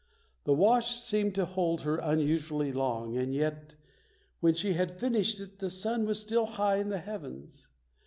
[0.45, 3.75] The wash seemed to hold her unusually long and yet,
[4.39, 7.69] when she had finished it, the sun was still high in the heavens.